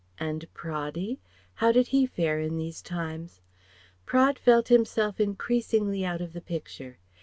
And 0.17 0.51
Praddy? 0.55 1.19
How 1.53 1.71
did 1.71 1.89
he 1.89 2.07
fare 2.07 2.39
in 2.39 2.57
these 2.57 2.81
times? 2.81 3.39
Praed 4.07 4.39
felt 4.39 4.69
himself 4.69 5.19
increasingly 5.19 6.03
out 6.03 6.21
of 6.21 6.33
the 6.33 6.41
picture. 6.41 6.97